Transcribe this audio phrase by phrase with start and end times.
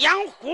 [0.00, 0.48] 养活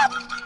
[0.00, 0.08] Yeah.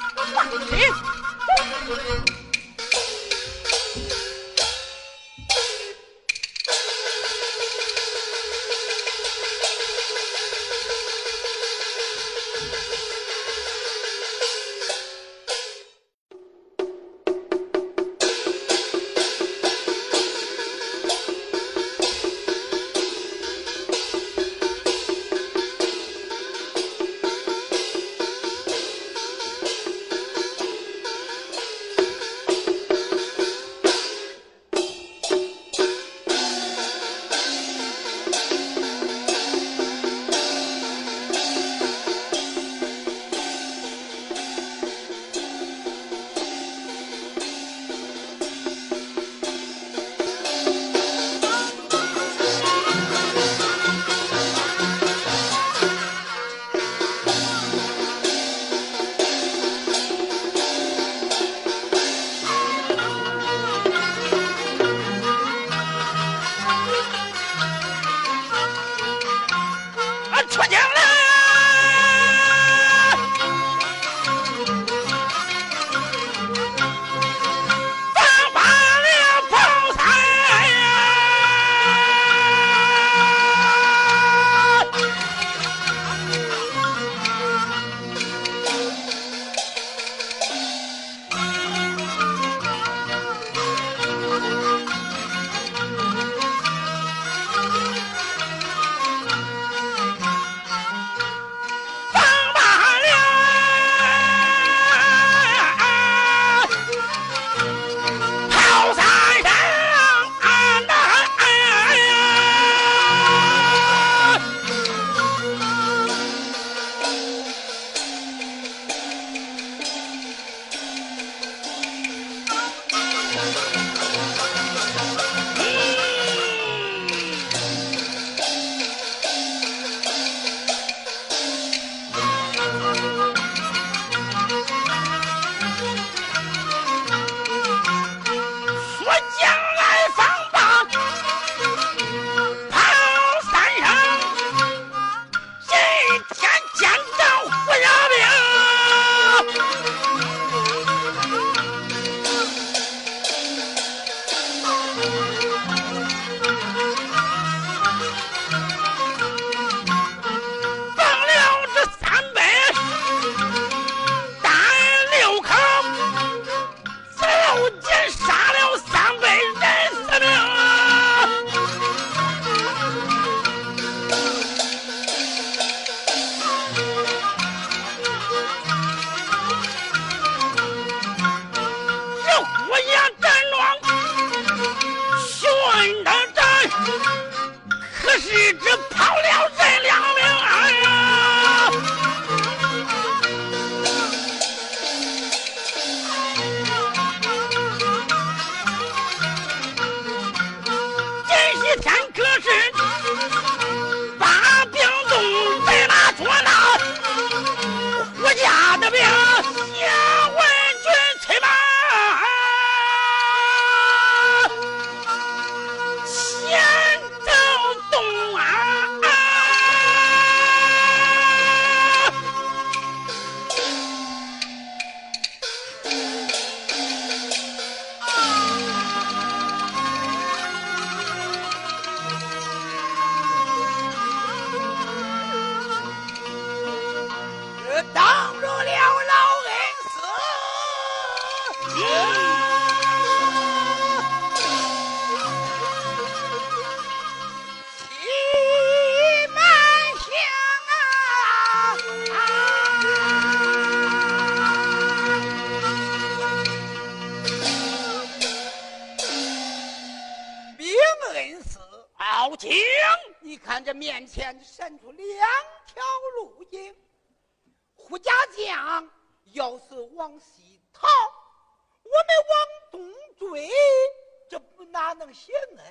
[275.04, 275.62] 能行呢？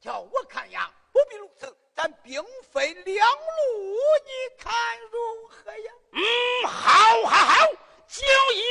[0.00, 2.42] 叫我看呀，不必如此，咱兵
[2.72, 3.94] 分两路，
[4.24, 4.72] 你看
[5.10, 5.92] 如何呀？
[6.12, 7.66] 嗯，好，好，好，
[8.08, 8.24] 就
[8.54, 8.69] 以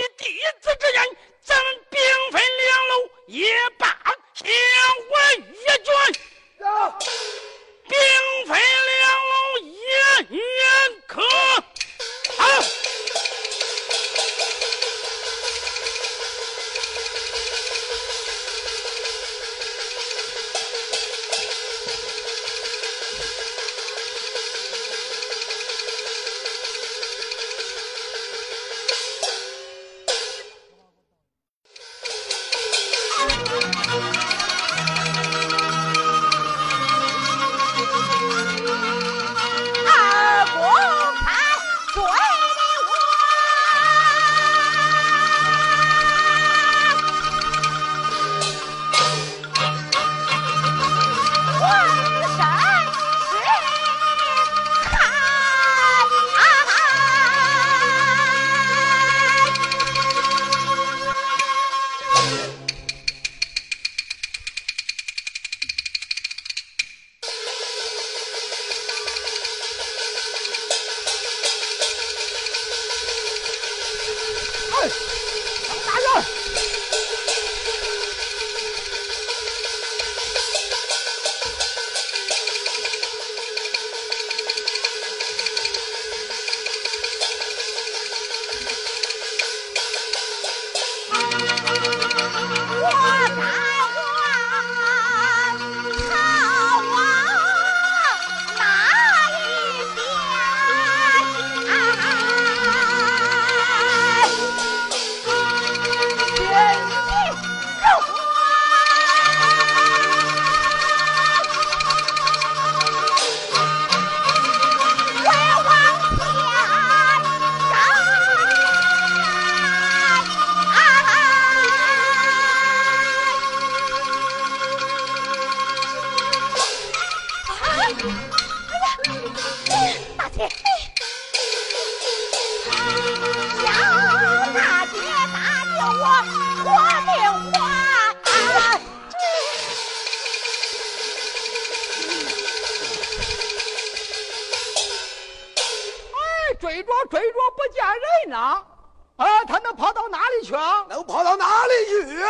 [150.87, 152.23] 能跑到哪里去？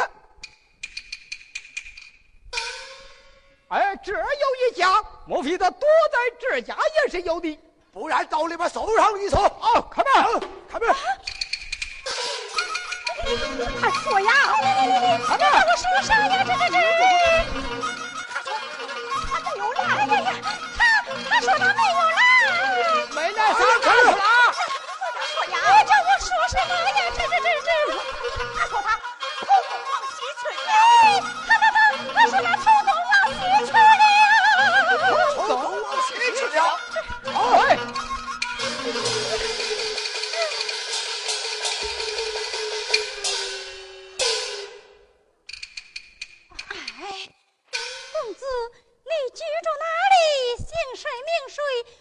[3.69, 7.59] 哎，这有一家，莫非他躲在这家也是有的？
[7.91, 9.37] 不然到里边搜上一搜。
[9.37, 10.95] 啊，开门，开门。
[13.79, 14.31] 他说呀，
[15.27, 16.07] 开，我说呀？
[16.29, 16.75] 这这这，
[18.31, 20.27] 他他他又来了呀！
[20.77, 20.79] 他
[21.29, 21.78] 他说他。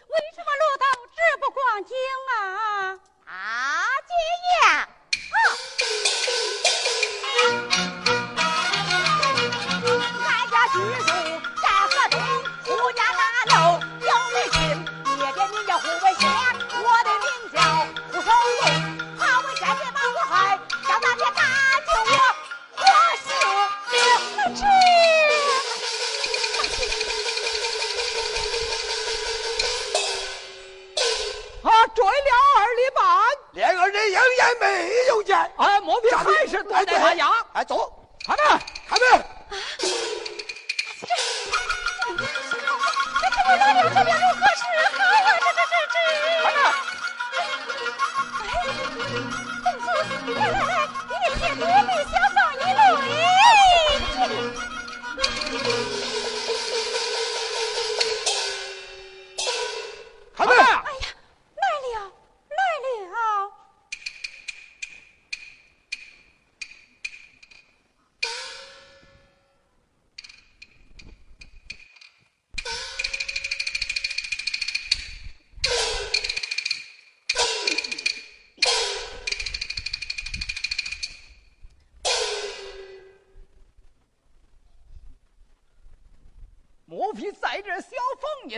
[0.08, 1.94] 为什么落到这不光景
[2.30, 2.98] 啊？
[3.26, 4.12] 啊，姐
[4.68, 4.88] 呀！
[35.32, 37.92] 哎磨皮还是得磨牙哎走。
[38.26, 39.37] 开门开门。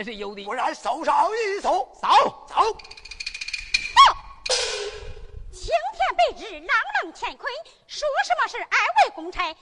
[0.01, 2.07] 还是有的，不然手上一搜，走
[2.47, 2.75] 走走，
[5.51, 7.53] 青天白日朗朗乾坤，
[7.85, 8.65] 说什么是二
[9.05, 9.55] 位公差？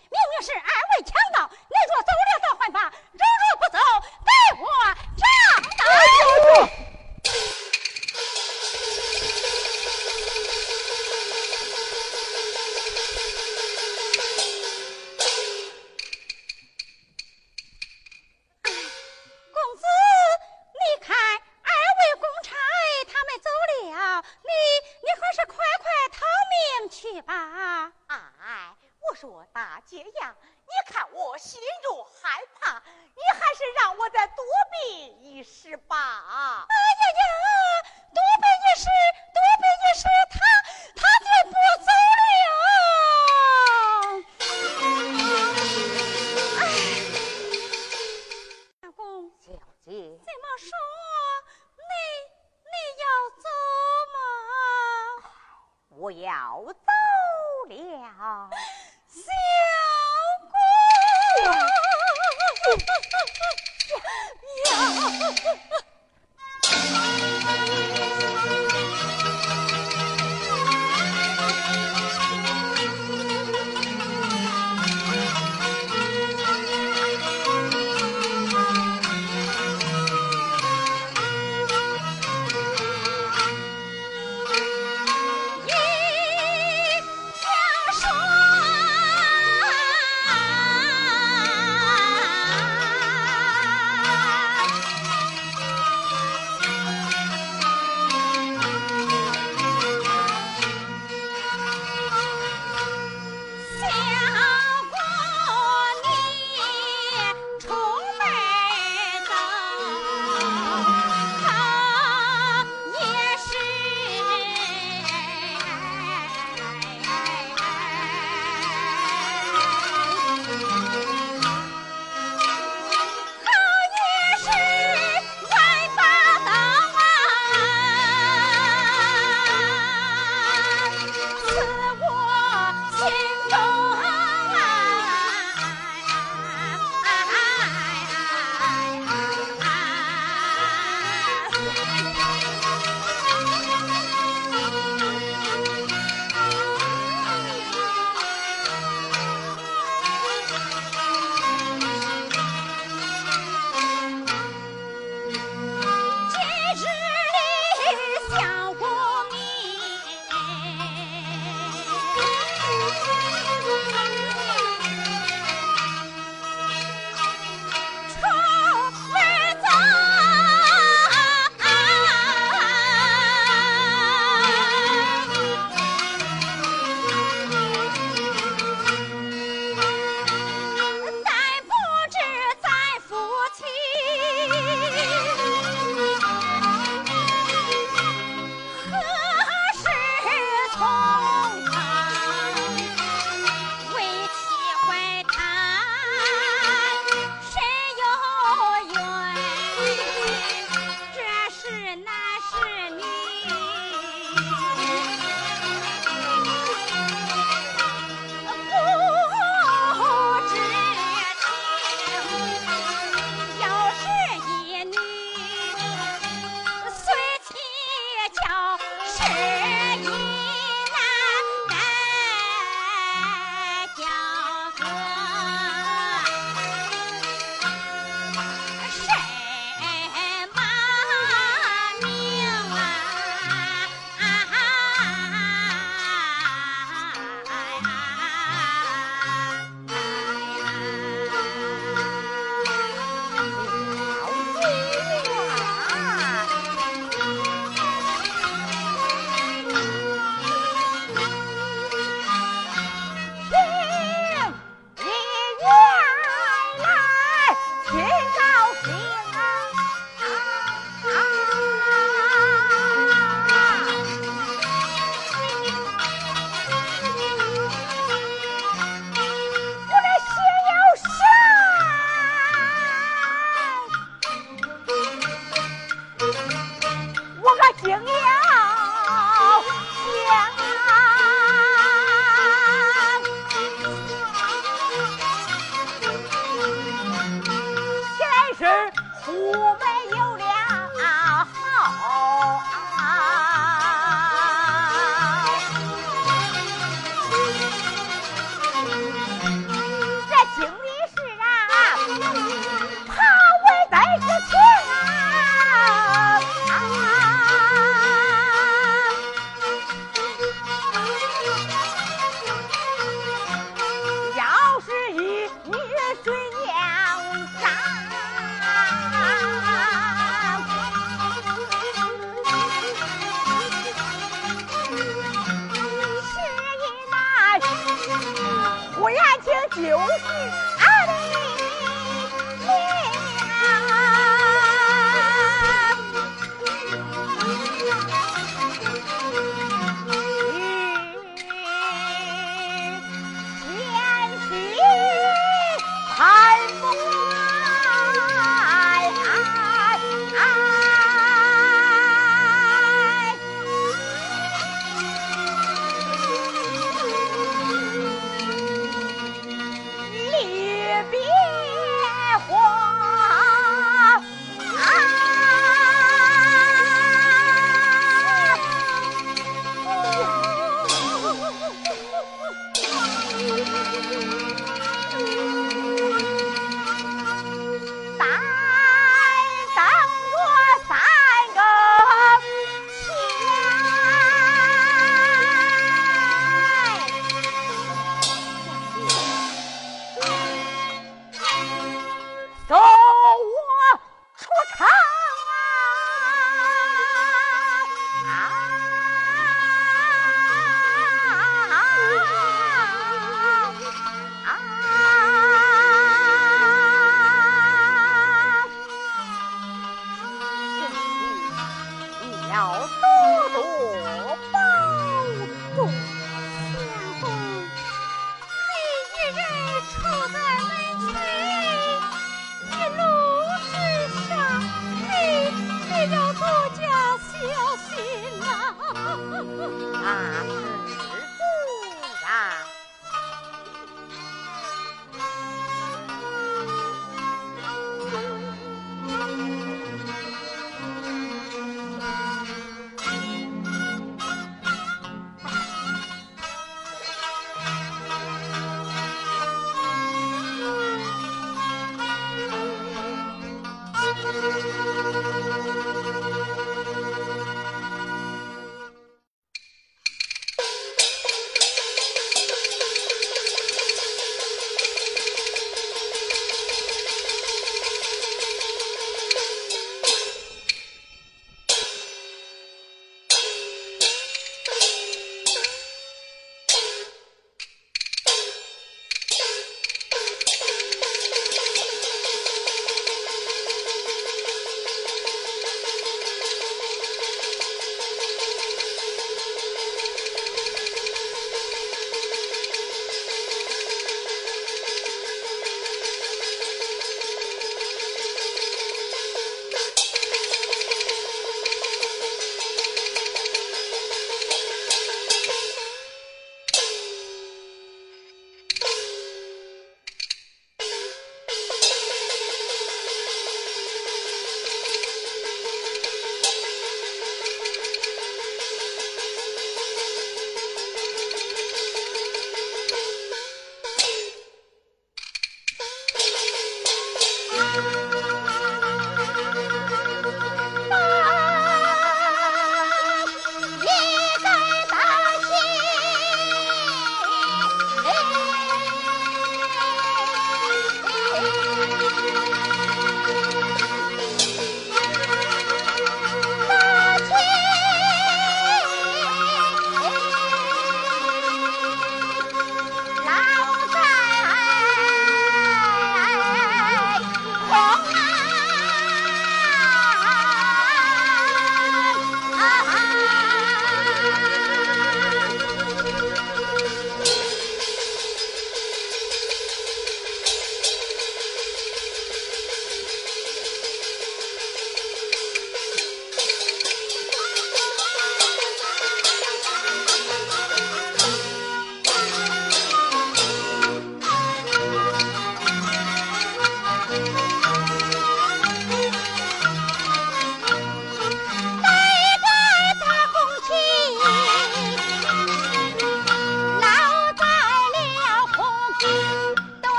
[65.39, 65.75] 哈 哈